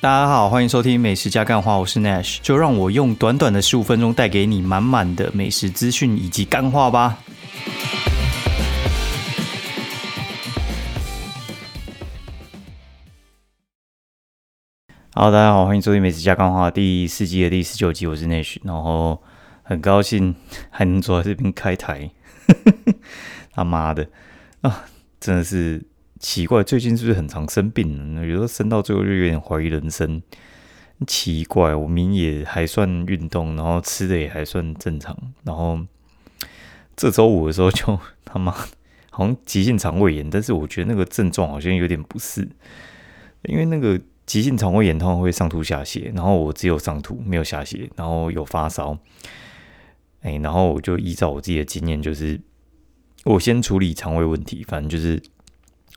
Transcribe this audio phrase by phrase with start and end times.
[0.00, 7.18] 大家好，欢迎收听美食加干话，我是 Nash，就让我用短短的十五分钟带给你满满的美食资讯以及干话吧。
[15.14, 19.20] 好，大家好，欢迎收听美食加干话第四季的第十九集，我是 Nash，然后
[19.64, 20.36] 很高兴
[20.70, 22.08] 还能坐在这边开台，
[23.52, 24.08] 他妈的
[24.60, 24.84] 啊，
[25.18, 25.84] 真的是。
[26.18, 28.16] 奇怪，最近是不是很常生病？
[28.16, 30.20] 有时候生到最后就有点怀疑人生。
[31.06, 35.78] 奇怪，我明也还算运动，然后吃的也还算正常，然后
[36.96, 38.50] 这周五的时候就他妈
[39.10, 42.48] 好像急性肠胃炎，但是我觉得那个症状好像有点不适，
[43.44, 48.98] 因为那个急性肠胃炎通常会上吐下泻，然后我只有上吐没有下泻，然后有发烧。
[50.22, 52.40] 哎，然后我就依照我自己的经验，就是
[53.24, 55.22] 我先处理肠胃问题，反正就是。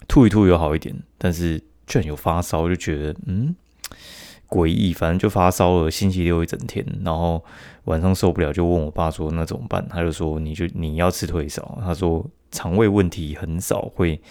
[0.07, 1.57] 吐一吐有好一点，但是
[1.87, 3.55] 居然有发烧，就觉得嗯
[4.47, 4.93] 诡异。
[4.93, 7.43] 反正就发烧了，星期六一整天，然后
[7.85, 9.87] 晚上受不了，就问我爸说那怎么办？
[9.89, 11.79] 他就说你就你要吃退烧。
[11.81, 14.21] 他说肠胃问题很少会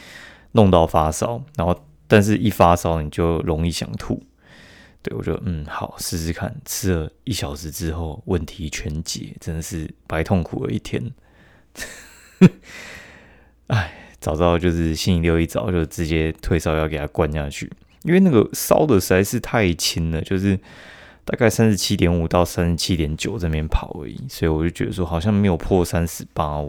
[0.52, 1.74] 弄到发烧，然后
[2.06, 4.22] 但是一发烧你就容易想吐。
[5.02, 11.10] 对我就嗯好试试看，吃了一小时之后问题全解，真的是白痛苦了一天。
[14.20, 17.70] 早知道就是星期六一早就直接退烧药给他灌下去，
[18.02, 20.58] 因为那个烧的实在是太轻了，就是
[21.24, 26.62] 大概三十七点五到三十七点九这边跑而已，所以我就觉得说好像没有破三十八。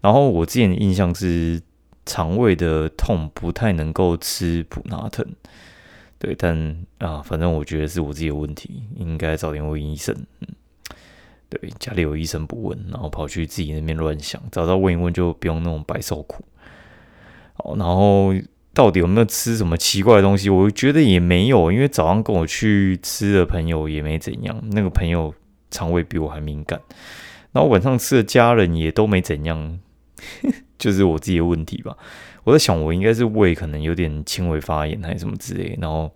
[0.00, 1.60] 然后我之前的印象是
[2.04, 5.26] 肠胃的痛不太能够吃普拿疼，
[6.18, 10.14] 对，但啊，反正我觉得是我自己的问题，应该早点问医生。
[11.48, 16.44] 对，家里有医生不问，然后跑去自己那边乱想，早知道问一问就不用那种白受苦。
[17.54, 18.34] 好，然后
[18.74, 20.50] 到底有没有吃什么奇怪的东西？
[20.50, 25.32] 我觉得也没有，因为早上跟我去吃的朋友也没怎样，那个朋友
[25.70, 26.80] 肠胃比我还敏感。
[27.52, 29.78] 然后晚上吃的家人也都没怎样，
[30.76, 31.96] 就是我自己的问题吧。
[32.44, 36.10] 我在想，我应该是胃可能有点轻微发炎还是什么之类，然后。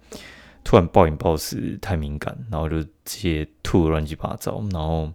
[0.63, 4.63] 突然暴饮暴食太敏感，然后就直接吐乱七八糟。
[4.71, 5.11] 然后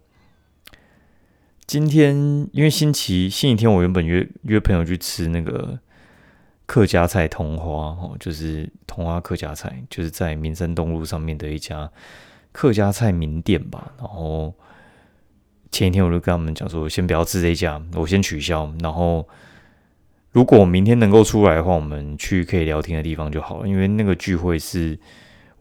[1.68, 2.16] 今天
[2.52, 5.80] 因为星期星期天，我原本约约朋友去吃那个
[6.66, 11.92] 客家菜同花哦，就是同花客家菜，就是在民生东路上面的一家
[12.52, 13.92] 客家菜名店吧。
[13.98, 14.54] 然后
[15.72, 18.72] 前一天我就跟他们讲说，先不要吃这家，我先取消。
[18.82, 19.28] 然后
[20.32, 24.98] 如果明天能够出来的话，我们去可以聊天的地方就好了，因为那个聚会是。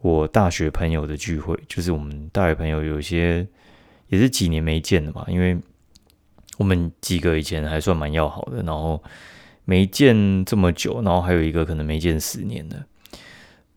[0.01, 3.47] 我大学朋友的聚会，就是我们大学朋友有些
[4.09, 5.57] 也是几年没见了嘛，因为
[6.57, 9.01] 我们几个以前还算蛮要好的，然后
[9.65, 12.85] 没见这么久，然后还有一个可能没见十年的，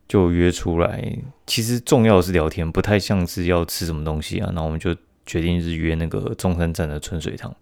[0.07, 1.17] 就约出来。
[1.45, 4.47] 其实重要是聊天，不太像是要吃什么东西啊。
[4.47, 4.95] 然后我们就
[5.25, 7.55] 决定是约那个中山站的春水堂。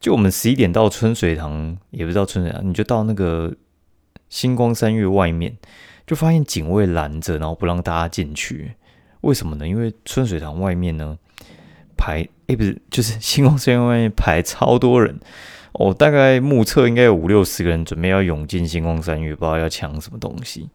[0.00, 3.54] 就我们十一点到春水堂，也不知道春水堂，你就到那个
[4.28, 5.56] 星光三月外面。
[6.04, 8.74] 就发现警卫拦着，然后不让大家进去。
[9.20, 9.66] 为什么呢？
[9.66, 11.16] 因为春水堂外面呢
[12.02, 15.20] 排，哎，不是，就是 星光三院外面排超多人。
[15.74, 20.68] 哦，大概目测应该有五六十个人准备要涌进星光三月，不知道要抢什么东西。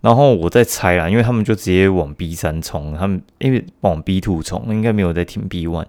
[0.00, 5.86] 然后我在猜啦，因为他们就直接往 B 三冲，他们因为往 B two 冲，应该没有在停 B one。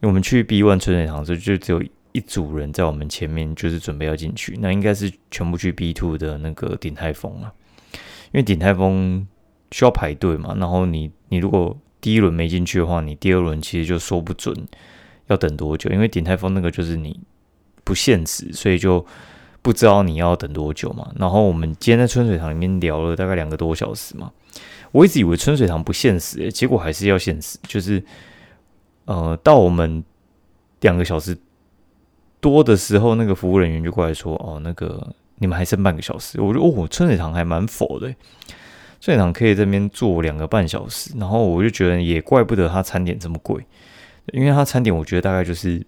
[0.00, 1.82] 我们去 B one 春水堂时，就只有
[2.12, 4.58] 一组人在我们前面，就是准备要进去。
[4.60, 7.52] 那应该是全部去 B two 的那个鼎泰丰啊。
[8.32, 9.26] 因为顶泰丰
[9.72, 14.54] 需要排队嘛，然后你你如果第一轮没进去的话，你第二轮其实就说不准
[15.26, 17.20] 要等多久，因为顶泰丰那个就是你
[17.84, 19.04] 不限时，所以就
[19.62, 21.12] 不知道你要等多久嘛。
[21.16, 24.32] 然后我们今天在春水堂里面聊了大概两个多小时嘛，
[24.92, 28.02] 我一直以为春水堂不限时，结果还是要限时，就是
[29.04, 30.02] 呃到我们
[30.80, 31.36] 两个小时
[32.40, 35.14] 多的时候，那个服务人员就过来说，哦那个。
[35.42, 38.14] 你们还剩半个小时，我觉得哦，春水堂还蛮否的，
[39.00, 43.64] 水堂可以这边坐两个半小时，然后我就觉得也怪不得他餐点这么贵，
[44.32, 45.84] 因为他餐点我觉得大概就是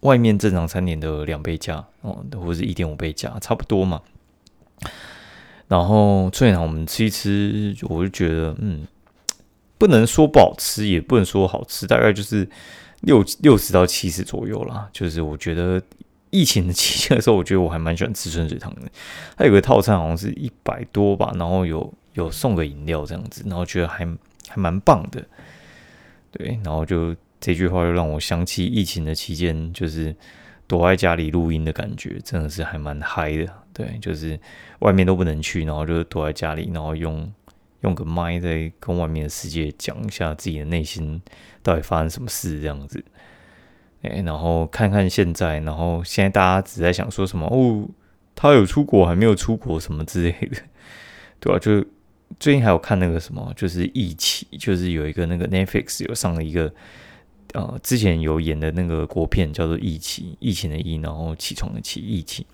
[0.00, 4.02] 外面正常餐点的两倍价哦，或者是一点五倍价，差不多嘛。
[5.68, 8.86] 然后春水堂我们吃一吃，我就觉得嗯，
[9.78, 12.46] 不能说不好吃，也不能说好吃，大概就是
[13.00, 15.82] 六六十到七十左右啦，就是我觉得。
[16.30, 18.82] 疫情的期间的时候，我觉得我还蛮喜欢吃春水堂的。
[19.36, 24.06] 它有个套餐好像是一百多吧，然后有有送个饮料这样子，然后觉得还
[24.48, 25.24] 还蛮棒的。
[26.32, 30.14] 对，然后就这句话又让我想起疫情的期间，就是
[30.66, 33.52] 躲在家里录音的感觉，真的是还蛮嗨的。
[33.72, 34.38] 对，就是
[34.80, 37.32] 外面都不能去，然后就躲在家里，然后用
[37.80, 41.20] 用个麦在跟外面的世界讲一下自己的内心
[41.62, 43.04] 到底发生什么事这样子。
[44.24, 47.88] 然后看看现在，然后现在大家只在想说什么哦，
[48.34, 50.56] 他有出国还没有出国什么之类的，
[51.40, 51.58] 对吧？
[51.58, 51.84] 就
[52.40, 56.72] 最近还有看那个什么，就是《疫起》，就是有一个那个 Netflix 有上了一个，
[57.54, 62.46] 呃，之前有演的那个国片叫做《疫起》，疫情的疫，然后起床的起，疫起。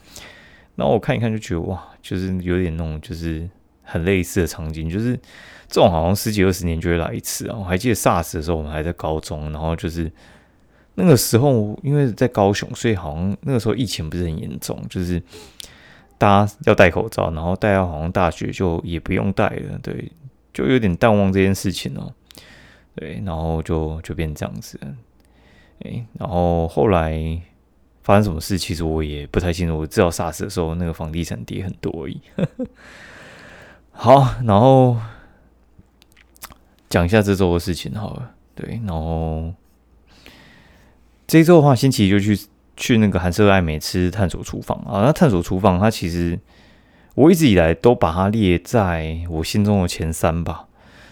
[0.76, 3.48] 然后我看一看就觉得哇，就是有点那种就是
[3.82, 5.14] 很类似的场景，就是
[5.69, 7.56] 这种好像十几二十年就会来一次啊。
[7.58, 10.10] 我还记得 SARS 的时候，我们还在高中，然后就是
[10.94, 15.23] 那个时候因为在高雄，所以好像那个时候疫情不是很严重，就是
[16.19, 20.11] 大家要戴口罩，然后戴到好像大学就也不用戴了，对，
[20.53, 22.12] 就有点淡忘这件事情哦。
[22.94, 24.79] 对，然后就就变这样子，
[25.81, 27.41] 哎，然后后来。
[28.05, 28.59] 发生什么事？
[28.59, 29.79] 其实我也不太清楚。
[29.79, 32.21] 我知道 SARS 的时候，那个房地产跌很多而已。
[33.93, 34.97] 好，然后
[36.89, 38.35] 讲一下这周的事情好了。
[38.56, 39.55] 对，然后
[41.32, 42.38] 这一周的话，星期一就去
[42.76, 45.00] 去那个韩舍爱美吃探索厨房啊。
[45.02, 46.38] 那探索厨房，它其实
[47.14, 50.67] 我一直以来都把它列在我心中的前三吧。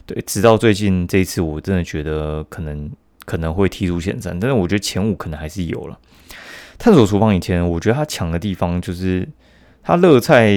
[0.05, 2.90] 对，直到最近这一次，我真的觉得可能
[3.25, 5.99] 可能会踢出前三，但是我觉得前五可能还是有了。
[6.78, 9.26] 探索厨房以前，我觉得它强的地方就是
[9.82, 10.50] 它热菜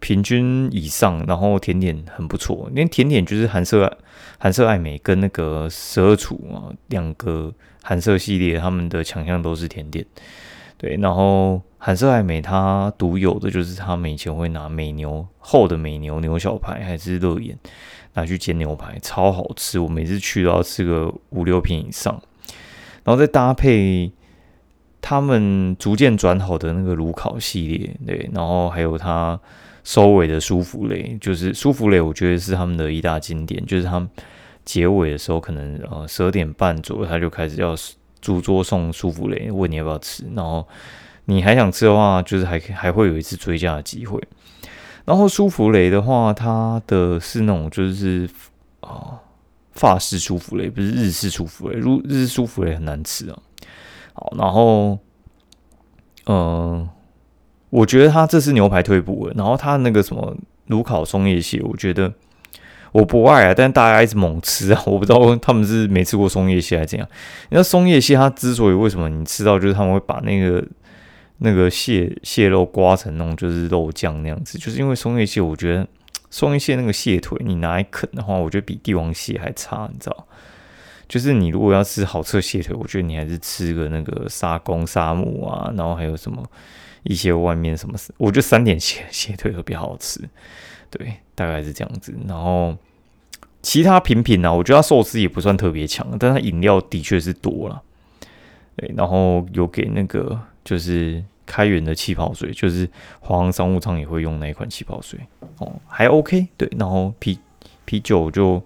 [0.00, 2.68] 平均以上，然后甜点很不错。
[2.74, 3.96] 连甜点就是韩舍
[4.38, 7.52] 韩式爱美跟那个蛇厨啊两个
[7.82, 10.04] 韩式系列，他们的强项都是甜点。
[10.76, 17.58] 对，然后韩式爱美它独有的就是他们以前会拿美牛厚的美牛牛小排还是热眼
[18.14, 19.78] 拿去煎牛排，超好吃。
[19.78, 22.20] 我每次去都要吃个五六片以上，
[23.04, 24.12] 然后再搭配。
[25.08, 29.38] 他们逐渐转好的那个炉烤系列，对，然后还有它
[29.86, 33.64] 收尾的舒芙蕾，就是舒芙蕾，我觉得是他们的一大经典。
[33.66, 34.10] 就是他们
[34.64, 37.72] 结尾的时候，可能呃十二点半左右，他就开始要
[38.20, 40.24] 主桌送舒芙蕾，问你要不要吃。
[40.34, 40.66] 然后
[41.26, 44.20] 你还想吃的话，就是还还会有一次追加的机会。
[45.04, 48.28] 然后舒芙蕾的话，它的是那种就是
[48.80, 49.20] 啊
[49.70, 51.78] 法式舒芙蕾，不是日式舒芙蕾。
[51.78, 53.38] 如日式舒芙蕾很难吃啊。
[54.14, 54.98] 好，然后，
[56.26, 56.88] 嗯，
[57.76, 59.34] 我觉得他这次牛排退步了。
[59.36, 60.34] 然后他那个什么
[60.68, 62.10] 炉烤松叶蟹，我觉得
[62.92, 67.06] 我不爱啊，但大家一直猛吃啊，我不知道他们是没吃过松叶蟹还是怎样。
[67.50, 70.64] 你知道松叶蟹它之所以为什么你吃到，就是他们会把那个
[71.38, 75.86] 那个蟹蟹肉刮成那种就是肉酱那样子，就是因为松叶蟹，我觉得
[76.30, 80.26] 松叶蟹那个蟹腿你拿来啃的话，我觉得比帝王蟹还差，你知道。
[81.06, 86.42] 就是你如果要吃好吃的蟹腿，我觉得你还是吃个那个沙公沙姆啊，然后还有什么
[87.06, 90.20] 一些外面什么，我觉得三点蟹蟹腿都比较好吃，
[90.90, 92.14] 对，大概是这样子。
[92.26, 92.76] 然后
[93.62, 97.82] 其他品品呢，我觉得它寿司也不算特别强，但它饮料的确是多了，
[98.76, 98.92] 对。
[98.96, 102.88] 然后有给那个就是开源的气泡水，就是
[103.20, 105.18] 华航商务舱也会用那一款气泡水，
[105.58, 106.68] 哦，还 OK，对。
[106.78, 107.38] 然后啤
[107.84, 108.62] 啤酒就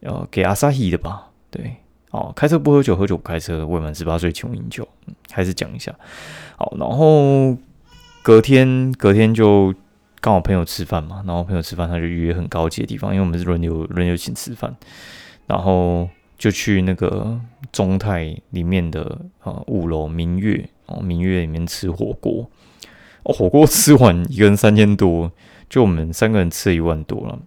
[0.00, 1.30] 呃给阿萨希的吧。
[1.50, 1.76] 对，
[2.10, 4.88] 哦，开车不喝酒，喝酒不开车，未满十八岁请勿饮酒。
[5.06, 5.94] 嗯，还是讲一下。
[6.56, 7.56] 好，然后
[8.22, 9.74] 隔天，隔天就
[10.20, 14.74] 刚好朋友吃饭嘛，然后朋友吃饭，他就约很高级的地方，因为我们是轮流轮流请吃饭，
[15.46, 17.38] 然后就去那个
[17.70, 22.48] 中泰里面的呃五楼明月哦，明月里面吃火锅。
[23.24, 25.30] 哦，火锅吃完一个人三千多，
[25.68, 27.38] 就我们三个人吃了一万多了。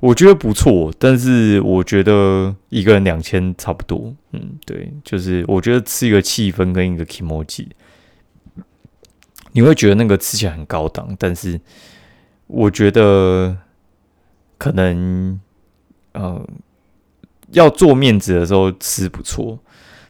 [0.00, 4.14] 我觉得不错，但是我觉得一个人两千差不多。
[4.32, 7.68] 嗯，对，就是我觉得吃一个气氛跟一个 emoji，
[9.52, 11.60] 你会觉得那个吃起来很高档，但是
[12.46, 13.58] 我觉得
[14.56, 15.38] 可能
[16.12, 16.42] 呃
[17.50, 19.58] 要做面子的时候吃不错，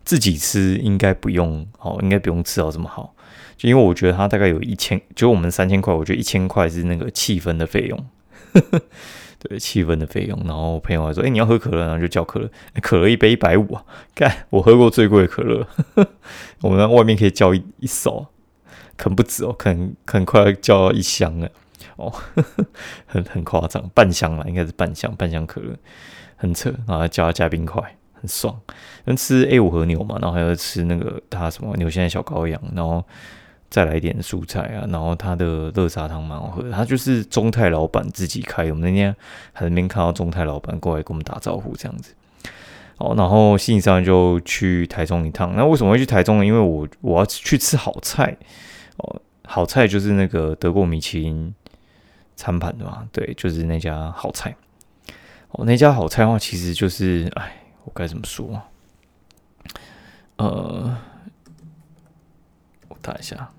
[0.04, 3.14] 自己吃应该不用哦，应该不用吃到这么好。
[3.56, 8.06] 就因为我觉得它大概有一千，就我们三千块，我觉得一千块是那个气氛的费用。
[9.40, 12.50] 对气氛的费用，然后朋友还说：“哎，你要喝可乐，然后就叫可乐，
[12.82, 13.82] 可乐一杯一百五啊！
[14.14, 15.66] 干，我喝过最贵的可乐，
[16.60, 18.26] 我们外面可以叫一一手，
[18.96, 21.48] 可不止哦，可能可能快要叫一箱了
[21.96, 22.12] 哦，
[23.06, 25.74] 很很夸张，半箱了，应该是半箱半箱可乐，
[26.36, 27.82] 很扯，然后叫他加冰块，
[28.12, 28.60] 很爽。
[29.06, 33.02] 跟吃 A 五和牛嘛，然后还要吃那个他什么牛现在小羔羊，然后。”
[33.70, 38.64] 再来一点蔬菜啊，然后他的热茶汤蛮好喝的，他就是中泰老板自己开。
[38.64, 39.14] 我们那天
[39.52, 42.12] 还那边看到中泰老板过来跟我们打招呼这样子。
[42.98, 45.54] 哦，然后星期三就去台中一趟。
[45.56, 46.44] 那为什么会去台中呢？
[46.44, 48.36] 因为我我要去吃好菜
[48.96, 51.54] 哦，好菜就是那个得过米其林
[52.36, 54.54] 餐盘的嘛，对，就是那家好菜。
[55.52, 58.60] 哦，那家好菜的话，其实就是，哎，我该怎么说？
[60.36, 60.96] 呃，
[62.88, 63.50] 我打一下，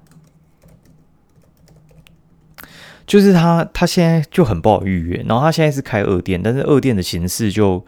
[3.11, 5.21] 就是他，他现在就很不好预约。
[5.27, 7.85] 然后他现在是开二店，但是二店的形式就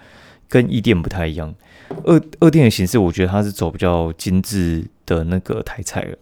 [0.49, 1.55] 跟一店不太一样。
[2.03, 6.17] 二二店的形式，我觉得他是走比较精致的那个台菜了，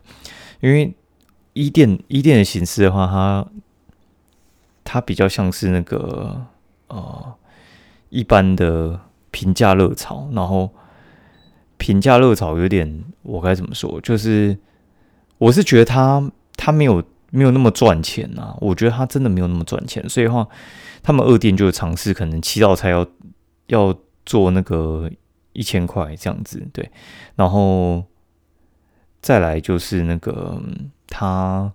[0.59, 0.93] 因为
[1.53, 3.47] 一店一店的形式的话，它
[4.83, 6.45] 它比较像是那个
[6.89, 7.33] 呃
[8.09, 8.99] 一般的
[9.31, 10.69] 平价热潮，然后
[11.79, 13.99] 平价热潮有点我该怎么说？
[14.01, 14.55] 就是
[15.39, 20.47] 我是觉得他他没有没有那么赚钱呐，我觉得他真的没有那么赚钱，所以的话
[21.01, 23.07] 他们二店就尝试可能七道菜要
[23.65, 25.09] 要做那个。
[25.53, 26.89] 一千块这样子，对，
[27.35, 28.05] 然后
[29.21, 30.57] 再来就是那个
[31.07, 31.69] 他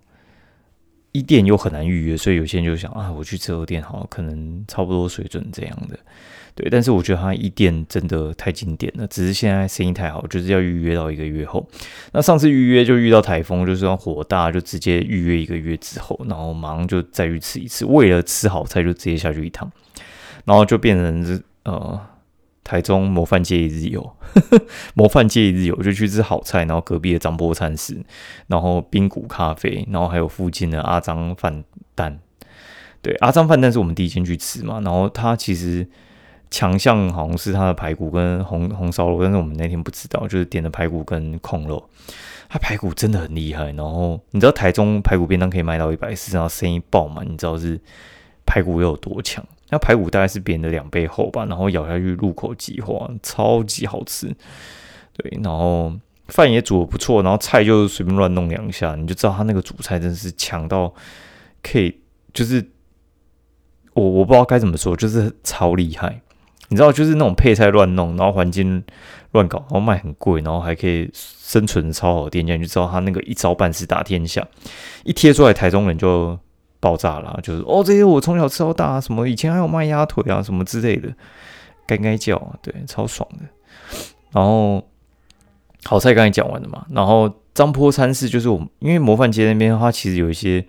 [1.13, 5.99] 一店又很难预约，所以有些人就想啊，我去吃二店好，可能差不多水准这样的，
[6.57, 6.69] 对。
[6.69, 11.65] 但是我觉得他一店真的太经典了，只是现在生意太好，就是要预约到一个月后。
[12.13, 19.71] 那上次预约就遇到台风，就是要火大，就直接预约一个月之后，然后马上就再去吃一次，为了吃好菜就直接下去一趟，
[20.45, 22.01] 然后就变成是呃。
[22.69, 24.17] 台中模范街一日游，
[24.95, 27.97] 模范街一日游就去吃好菜，然后隔壁的张波餐室，
[28.49, 31.63] 然后冰谷咖啡，然后还有附近的阿张饭
[31.95, 32.19] 蛋。
[33.01, 35.89] 对，阿张饭蛋是我们第一间去吃嘛，然后它其实
[36.50, 41.88] 强项好像是它的排骨跟红红烧肉，但是我们那天不知道，就是点的排骨跟控肉，
[42.49, 43.73] 它排骨真的很厉害。
[43.73, 47.81] 然后你知道台中排骨便当可以卖到一百四，然后生意爆满，你知道是
[48.47, 49.45] 排骨有多强？
[49.71, 54.29] 那排骨大概是别人的两倍厚吧，然后咬下去入口即化，超级好吃。
[55.12, 55.93] 对，然后
[56.29, 60.95] 饭也煮的不错，然后菜就随便乱弄两下，你就知道他那个煮菜真是强到
[61.62, 62.00] 可以，
[62.33, 62.65] 就是
[63.95, 66.23] 我我不知道该怎么说，就是超厉害。
[66.68, 68.82] 你知道，就是那种配菜乱弄，然后环境
[69.32, 74.46] 乱搞，然后卖很贵，然后还可以生存超好的店家，你就知道他那个一招半式打天下，
[75.04, 76.38] 一贴出来，台中人就。
[76.78, 81.08] 爆炸了，就是哦，这些我从小吃到大，什么以前还有卖鸭腿啊，什么之类的，
[81.87, 83.46] 该该叫啊，对，超爽的。
[84.30, 84.87] 然后
[85.85, 90.64] 好菜刚才讲完了嘛，然后张坡餐室就是我们，因为模范街那边它其实有一些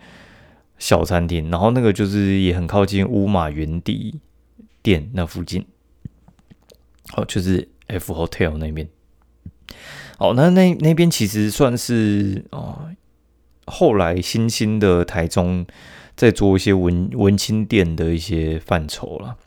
[0.79, 4.19] 小餐厅，然后那个就是也很靠近乌马园地
[4.81, 5.63] 店那附近，
[7.15, 8.87] 哦，就是 F Hotel 那边。
[10.17, 12.89] 好，那那那边其实算是哦，
[13.65, 15.65] 后来新兴的台中。
[16.17, 19.37] 在做一些文文青店的一些范畴了，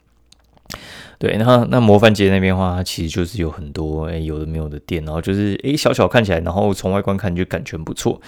[1.19, 8.23] 对，那那模范街那边的话，它其实就是有很多哎有的没有的店，然后就是哎小小看起来，然后从外观看就感觉不错，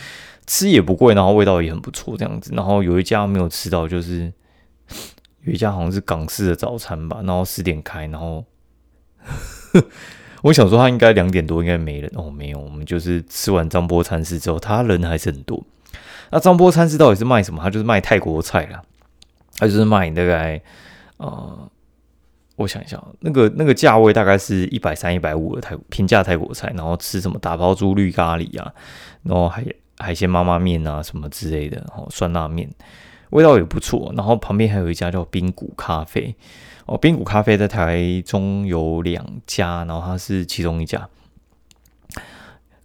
[0.48, 2.52] 吃也不贵，然后味道也很不错这样子。
[2.52, 4.32] 然后有一家没有吃到，就是
[5.44, 8.44] 有一家好像是港式的早餐吧，然后十点开，然后
[10.42, 15.64] 我想说他应该两点多应该没人哦，没有，我们就是吃完张波餐室之后，他人还是很多。
[16.30, 17.62] 那张波餐室到底是卖什么？
[17.62, 18.82] 他就是卖泰国菜啦，
[19.58, 20.60] 他就是卖大概
[21.18, 21.70] 呃，
[22.56, 28.72] 我想一下，那个那个价位大概是一百三、一百五的泰平价泰国菜，然后吃什么打包猪绿咖喱啊，
[29.22, 29.64] 然后海
[29.98, 32.68] 海鲜妈妈面啊什么之类的，然后酸辣面，
[33.32, 34.10] 味道也不错。
[34.16, 36.34] 然后旁边还有一家叫冰谷咖啡
[36.86, 41.08] 哦，冰谷咖啡在台中有两家，然后它是其中一家。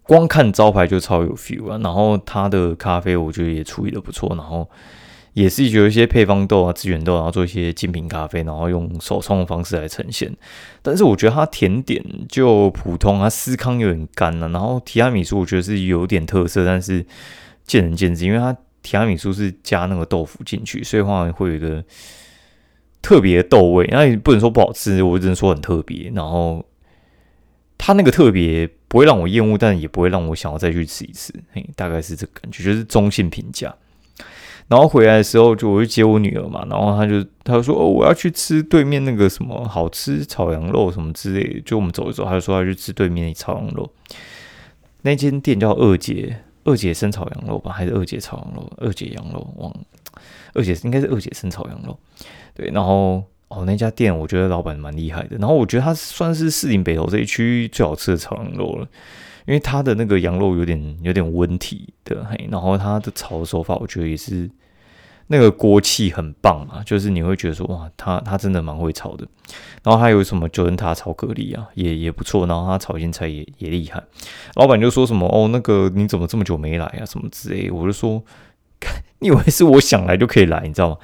[0.02, 4.66] 光看招牌就超有 feel 啊，然后它的咖啡我觉得也处理的不错，然后
[5.34, 10.34] 也是有一些配方豆啊、资源豆，然后做一些精品咖啡，然后用手冲的方式来呈现。
[10.80, 17.04] 但是我觉得它甜点就普通，它司康有点干了，然后提拉米苏我觉得是有点特色，但是
[17.66, 21.84] 见仁见智，因为它提拉米苏是加那个豆腐进去，所以话会有一个
[23.02, 26.10] 特别的豆味，那也不能说不好吃，我只能说很特别。
[26.14, 26.64] 然后
[27.76, 28.68] 它那个特别。
[28.90, 31.30] 不会让我厌恶，但也不会让我想要再去吃一次。
[31.52, 33.74] 嘿，大概是这个感觉，就是中性评价。
[34.66, 43.92] 然后回来的时候，就我去接我女儿嘛，然后她就她说：“哦，我要去吃对面那个什么好吃炒羊肉什么之类的。”就我们走一走，她就说要去吃对面的炒羊肉。
[45.02, 48.72] 那间店叫二姐，二姐生炒羊肉吧，还是二姐炒羊肉？
[48.76, 49.74] 二姐羊肉，忘
[50.54, 51.98] 二姐应该是二姐生炒羊肉。
[52.54, 53.24] 对，然后。
[53.50, 58.86] 哦，那家店我觉得老板蛮厉害的，然后我觉得他算是四林北头这一区最好吃的炒羊肉了，
[59.46, 64.50] 因为他的那个羊肉有点有点温体的，嘿，然后他的炒的手法我觉得也是
[65.28, 69.26] 那个锅气很棒啊，就是你会觉得说哇，他他真的蛮会炒的，
[69.82, 74.02] 然后还有什么九人塔炒蛤蜊啊，也也不错，然后他炒青菜也也厉害，
[74.56, 78.22] 老板就说什么哦，那个你怎么这么久没来啊，什么之类，我就说。
[79.18, 80.98] 你以为是我想来就可以来，你知道吗？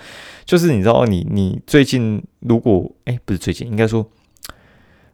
[0.45, 4.09] 就是你知道，你你最近如果哎，不是最近，应该说，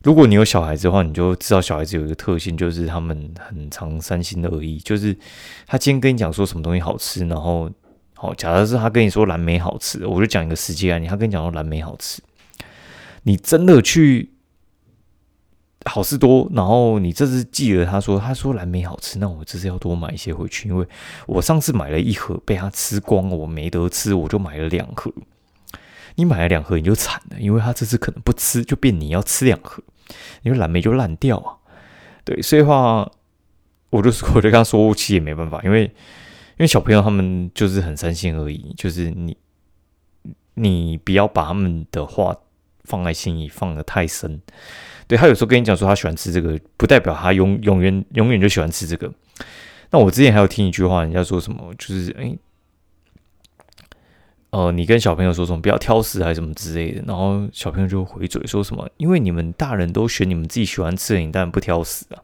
[0.02, 4.76] 如果你有小孩子的话，你就知道小孩子有一个特性，就是他们很常三心二意。
[4.76, 5.16] 就是
[5.66, 7.70] 他今天跟你讲说什么东西好吃，然后
[8.20, 12.20] 好，假设是他跟你说蓝莓好吃，我就讲一个实际案例，他跟你讲说蓝莓好吃，
[13.22, 14.34] 你真的去。
[15.86, 20.86] 好事多，然后你这次记得他说，他说蓝莓好吃，那我这次要多买一些回去，因为
[21.26, 25.10] 我上次买了一盒被他吃光，我没得吃，我就买了两盒。
[26.16, 29.82] 你买了两盒你就惨了，因为他这次可能不吃，就变你要吃两盒，
[30.42, 31.56] 因为蓝莓就烂掉啊。
[32.24, 33.10] 对，所以话，
[33.88, 35.90] 我就是我就跟他说，其实也没办法，因为
[36.60, 39.34] 因为小朋友他们就是很三心二意，就是你
[40.52, 42.36] 你不要把他们的话
[42.84, 44.38] 放在心里放的太深。
[45.08, 49.10] 对他有时候跟你讲说他喜欢吃这个，不代表他永永远永远就喜欢吃这个。
[49.88, 52.36] 那我之前还有听一句话，人家说什么，就是哎，
[54.50, 62.20] 呃，你跟小朋友说什么不要挑食还是什么之类的，然后小朋友就回嘴说什么，因为你们大人都选你们自己喜欢吃的，你当然不挑食啊。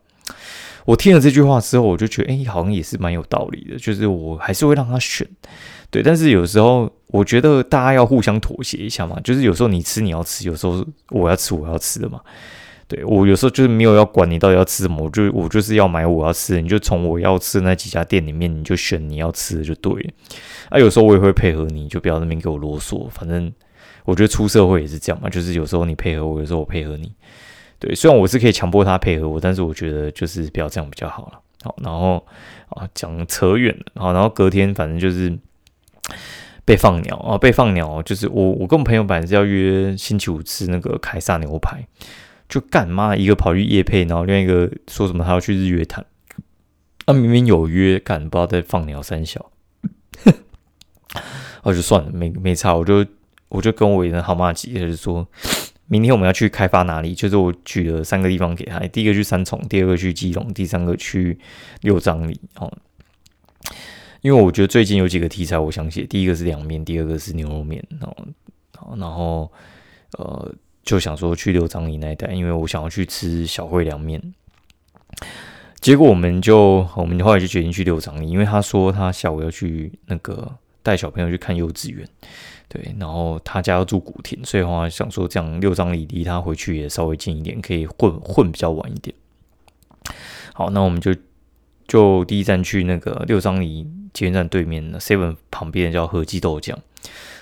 [0.87, 5.29] 我听了这句话之后，我就觉得哎，好像也是蛮有道理的，就是我还是会让他选，
[5.91, 12.21] 对，但是有时候我觉得大家要互相妥协一下嘛，就是有时候你吃你要吃，有时候我要吃我要吃的嘛。
[12.89, 20.11] 对我有时候就是没有要管你到底要吃什么，我就我就是要买我要吃的，你就从我要吃的那几家店里面，你就选你要吃的就对了。
[20.69, 23.09] 啊，有时候我也会配合你，就不要那边给我啰嗦。
[23.11, 23.53] 反正
[24.05, 27.13] 我觉得出社会也是这样嘛，就是有时候你配合我，有时候我配合你。
[27.79, 31.41] 对，虽然我是可以强迫他配合我，但是我觉得就是不要这样比较好了。
[31.63, 32.25] 好，然后
[32.69, 35.37] 啊讲扯远了，好，然后隔天反正就是
[36.65, 41.87] 被放鸟啊，被放鸟就是我我跟我朋友本来是要约星期五吃那个凯撒牛排。
[42.49, 43.17] 就干嘛？
[43.17, 46.07] 一个跑去夜配，然后另一个说什么他要去日月潭。
[47.07, 49.51] 啊，明明有约，干不知道在放鸟三小。
[51.65, 52.73] 我 就算了，没没差。
[52.73, 53.05] 我就
[53.49, 55.27] 我就跟我一人好骂几，就说
[55.89, 57.15] 明天我们要去开发哪里？
[57.15, 61.39] 就是我举了三个地方给他：第一个去三重，第二个去基隆，第三个去
[61.81, 62.41] 六张里。
[62.57, 62.73] 哦，
[64.21, 67.85] 因为我觉得最近有几个题材我想写，第一个是凉面，第二个是牛肉面。
[68.01, 69.51] 哦，然后
[70.19, 70.55] 呃。
[70.87, 74.23] 就想说去六张里那一带，因为我想要去吃小惠凉面。
[75.81, 80.49] 结果我们就我们后来就决定去六张里，因为他说他下午要去那个
[80.85, 82.09] 带小朋友去看幼稚园，
[82.69, 89.15] 对，然后他家要住古田，所以的话想说这样六张里离他回去也稍微近一点，可以混混比较晚一点。
[90.53, 91.15] 好，那我们就
[91.87, 96.75] 就第一站去那个六张里捷运站对面的 Seven 旁边叫和记豆浆。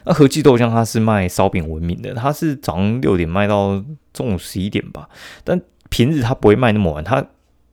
[0.04, 3.82] 那和记豆浆它是卖烧饼闻名的，它是早上六点卖到
[4.12, 5.08] 中午十一点吧，
[5.42, 5.58] 但
[5.88, 7.26] 平日它不会卖那么晚，它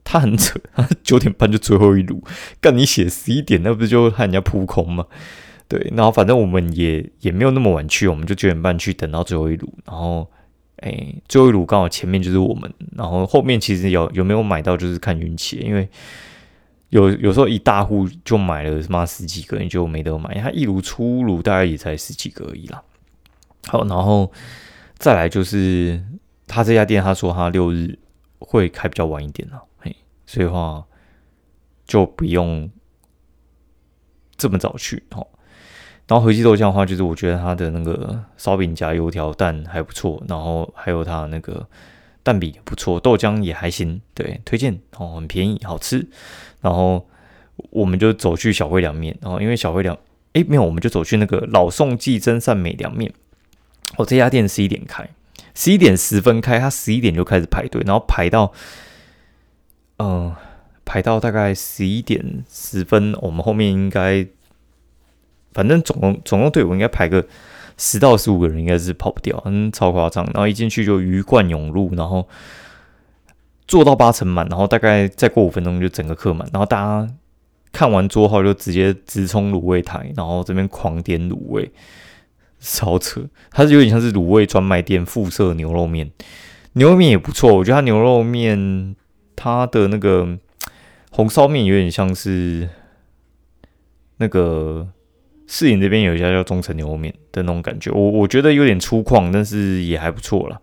[0.06, 2.24] 它很扯，它九点半就最后一炉，
[2.62, 5.06] 干你写十一点，那不就害人家扑空吗？
[5.80, 10.30] 对，然后反正我们也也没有那么晚去，我们就九点半去等到最后一炉，然后
[10.78, 15.90] 哎，最后一炉刚好前面就是我们，然后后面其实有有没有买到就是看运气，因为。
[16.92, 20.38] 有有时候一大户就买了他妈十几个，你就没得买。
[20.42, 22.84] 他一炉出炉大概也才十几个而已啦。
[23.68, 24.30] 好，然后
[24.98, 26.04] 再来就是
[26.48, 27.98] 他这家店，他说他六日
[28.40, 30.84] 会开比较晚一点了，嘿，所以话
[31.86, 32.70] 就不用
[34.36, 35.02] 这么早去。
[35.12, 35.26] 好，
[36.12, 41.66] 然后回记豆浆的话，就是我觉得他的那个烧饼夹油条蛋还不错，然后还有他那个
[42.22, 46.06] 蛋饼不错，豆浆也还行，对，推荐哦，很便宜，好吃。
[46.60, 47.08] 然后
[47.70, 49.98] 我们就走去小灰凉面，然后因为小灰凉，
[50.34, 53.10] 哎没有，我们就走去那个老宋记真善美凉面。
[53.96, 55.10] 哦，这家店十一点开，
[55.56, 58.52] 十一点十分开，他十一点就开始排队，然后排到，
[60.00, 60.36] 嗯，
[60.84, 64.28] 排到大概十一点十分，我们后面应该，
[65.54, 67.26] 反正总共总共队伍应该排个
[67.78, 70.26] 十到十五个人，应该是跑不掉，嗯，超夸张。
[70.34, 72.28] 然后一进去就鱼贯涌入，然后。
[73.68, 77.08] 做到八成满，然后大概再过五分钟就整个客满，然后大家
[77.72, 81.72] 看完桌号就直接直冲卤味台，然后这边狂点卤味，
[82.60, 83.22] 超扯！
[83.50, 86.12] 它是有点像是卤味专卖店附设牛肉面，
[86.74, 88.94] 牛肉面也不错，我觉得它牛肉面
[89.38, 90.38] 它的那个
[91.12, 92.68] 红烧面有点像是
[94.18, 94.90] 那个
[95.52, 100.62] 市营这边有一家叫中诚牛肉面的那种感觉，我我觉得有点粗犷，但是也还不错了。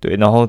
[0.00, 0.46] 对，然后。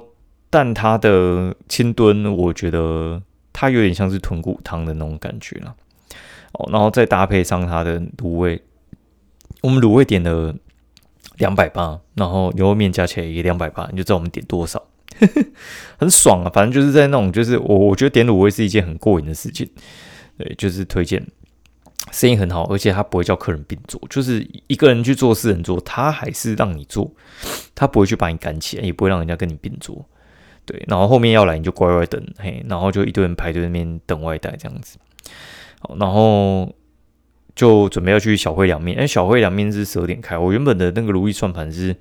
[0.51, 3.21] 但它的清炖，我觉得
[3.53, 5.75] 它有点像是豚骨汤的那种感觉了。
[6.53, 8.59] 哦，然后再搭配上它的卤味，
[9.61, 10.55] 我们卤味点了
[11.37, 14.83] 两百八，然后牛肉面加起来也两百八，你就知道我们点多少，
[15.99, 16.49] 很爽啊！
[16.51, 19.69] 反正就是在那种，就是我我觉得点卤味是一件很过瘾的事情。
[20.35, 21.23] 对，就是推荐。
[22.11, 27.11] 生意很好，而且他不会叫客人并坐，就是一个人去做四人桌，他还是让你坐，
[27.75, 30.05] 他不会去把你赶起来，也不会让人家跟你并坐。
[30.65, 34.97] 对，然后后面要来你就乖乖等，嘿，然后就一堆人排队那边等外带这样子。
[35.79, 36.71] 好，然后
[37.55, 41.95] 就准备要去小会凉面，哎，小会凉面是十二点开，我原本的那个如意算盘是，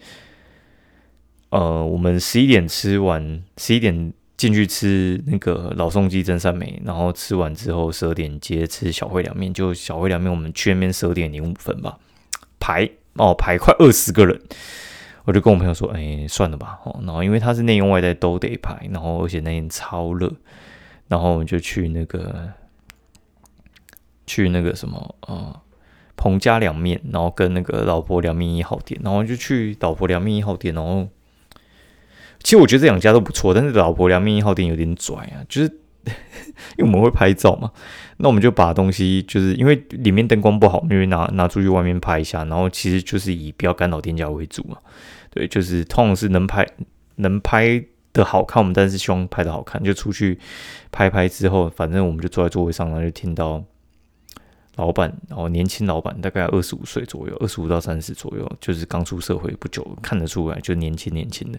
[1.50, 11.98] 呃，我们十一点吃完，十一点进去吃那个老宋鸡蒸三梅，然后吃完之后十二点接吃小会凉面，就小会凉面我们去那边十二点零五分吧，
[12.58, 14.40] 排哦排快二十个人。
[15.24, 20.32] 我就跟我朋友说：“哎，算了吧。”哦，然后因为他是内用外带都得排，然后而且那天超热，
[21.08, 22.50] 然后我们就去那个
[24.26, 25.60] 去那个什么呃
[26.16, 30.74] 彭家凉面，然后跟那个老婆凉面一号店，然后就去老婆凉面一号店。
[30.74, 31.06] 然后
[32.42, 35.78] 其实我觉得这两家都不错，但是老婆凉面一号店有点拽啊，就是
[36.78, 37.70] 因为我们会拍照嘛，
[38.18, 44.78] 那我们就把东西就是因为里面灯光不好，因为拿拿出去外面拍一下，然后其实就是以不要干扰店家为主嘛。
[45.30, 46.66] 对，就是通常是能拍
[47.16, 50.38] 能拍的好看，我们但是希望拍的好看，就出去
[50.90, 53.62] 拍拍之后，反正我们就坐在座位上，然后就听到
[54.78, 61.58] 老板，然后年轻老板大概二十五岁左右，二十五到三十左右，就是刚出社会不久，看得出来就年轻年轻的。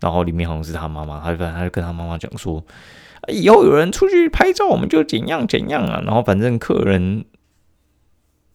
[0.00, 2.64] 然后里面好像是他妈妈，他反正他就跟他妈妈讲说，
[3.28, 6.02] 以后有人出去拍照，我们就怎样怎样啊。
[6.06, 7.26] 然后反正客人，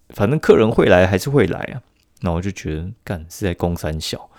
[0.09, 1.81] 反正客人会来还是会来啊。
[2.21, 4.29] 然后我就觉得，干是在攻三小。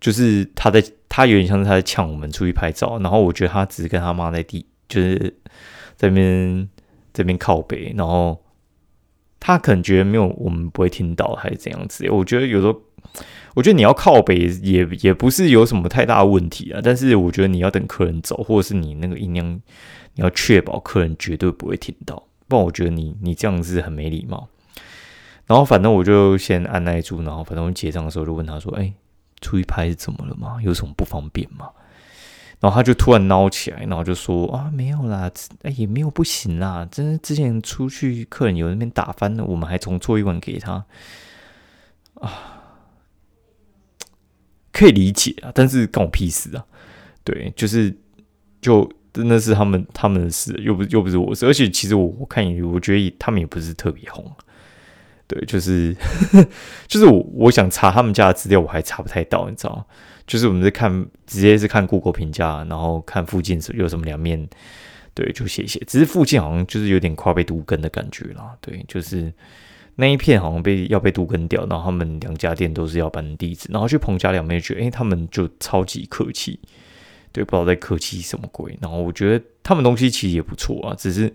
[0.00, 5.34] 就是他在，他有点像是他在呛我们出去拍照，然后我觉得他只是跟他妈在地，就是
[5.96, 6.68] 在那边
[7.12, 8.38] 这边靠北，然后
[9.46, 12.08] 他可能觉得没有我们不会听到还是怎样子。
[12.08, 12.80] 我觉得有时候，
[13.54, 19.46] 我觉得你要靠北也也不是有什么太大问题啊，但是我觉得你要等客人走，或者是你那个音量
[20.14, 24.48] 你要确保客人绝对不会听到，不然我觉得你你这样子很没礼貌。
[25.46, 28.92] 然后反正我就先按耐住，然后反正我结账的时候就问他说：“哎。”
[29.40, 30.56] 出去拍是怎么了吗？
[30.62, 31.68] 有什么不方便吗？
[32.60, 35.30] 然后他就突然闹起来，然后就说啊，没有啦，
[35.76, 36.88] 也没有不行啦。
[36.90, 40.84] 真的之前出去客人有那边打翻了，我们还重做一碗给他
[42.14, 42.32] 啊，
[44.72, 46.64] 可以理解啊，但是关我屁事啊。
[47.22, 47.94] 对，就是
[48.60, 51.46] 就真的是他们他们的事，又不又不是我事。
[51.46, 54.30] 而且其实我我看也，我觉得他们也不是特别红。
[55.26, 55.96] 对，就是
[56.86, 59.86] 就是我我想查他们家的资料，我还查不太到，你知道
[60.26, 64.48] 就是我们在看，直接是看 Google 评价，然后看附近有什么两面，
[65.14, 65.82] 对，就写写。
[65.86, 69.32] 只是附近好像就是有点快被独根的感觉啦，对，就是
[69.96, 76.58] 那一片好像被要被独根掉，然后他们两家店都是要搬地址，然后去彭家两面觉得，哎，他们就超级客气，
[77.32, 78.78] 对，不知道在客气什么鬼。
[78.80, 81.32] 然后我觉得他们东西其实也不错啊，只是。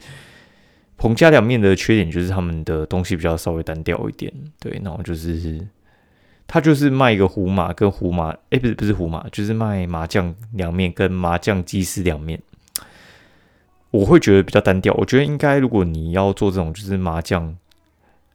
[1.02, 5.66] 彭家凉面的缺点就是他们的东西比较稍微单调一点，对，然后就是
[6.52, 12.42] 他就是卖一个胡麻跟胡麻，哎，不是不是胡麻，就是卖麻酱凉面跟麻酱鸡丝凉面，
[13.92, 14.92] 我会觉得比较单调。
[14.96, 17.56] 我觉得应该如果你要做这种就是麻酱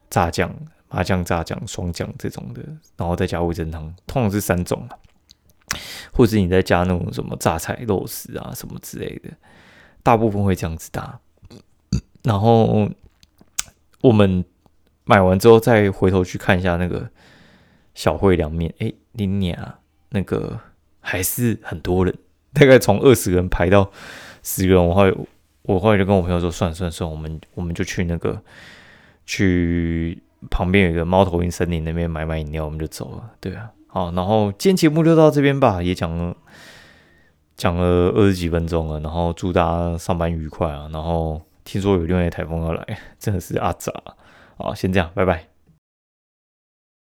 [0.08, 0.54] 炸酱、
[0.88, 2.62] 麻酱炸酱、双酱这种的，
[2.96, 4.88] 然后再加味增汤，通常是三种
[6.12, 9.30] 或者你再加那种什么榨菜肉丝啊什么之类的，
[10.04, 11.18] 大部分会这样子搭。
[12.22, 12.88] 然后
[14.02, 14.44] 我们
[15.04, 17.10] 买完之后，再回头去看一下那个
[17.94, 19.78] 小会凉面，哎，林年啊，
[20.10, 20.58] 那个
[21.00, 22.14] 还是很多人，
[22.52, 23.90] 大概从二十个人排到
[24.42, 24.86] 十个人。
[24.86, 25.14] 我后来
[25.62, 28.42] 我后来就跟我朋友说，算了算了算了，我们我们就去那个
[29.24, 33.30] 去旁边有一个猫头鹰森林那边买买饮料，我们就走了。
[33.40, 36.36] 对啊，好，然后今天节目就到这边吧，也讲了
[37.56, 41.40] 讲了二十几分钟了，然后祝大家上班愉快啊，然后。
[41.64, 43.90] 听说有另外台风要来，真的是阿杂。
[44.58, 45.53] 好，先这样，拜拜。